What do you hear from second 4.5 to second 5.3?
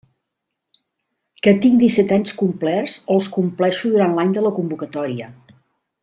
convocatòria.